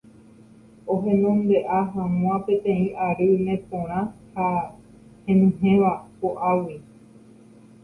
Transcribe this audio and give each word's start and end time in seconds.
ohenonde'a 0.93 1.79
hag̃ua 1.93 2.37
peteĩ 2.47 2.87
ary 3.09 3.27
neporã 3.45 3.99
ha 4.33 4.45
henyhẽva 5.29 5.93
po'águi 6.19 6.77